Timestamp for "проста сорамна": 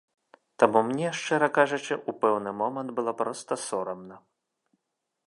3.21-4.15